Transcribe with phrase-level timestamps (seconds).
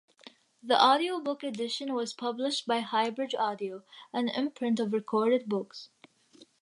[0.63, 5.89] The audiobook edition was published by HighBridge Audio, an imprint of Recorded Books.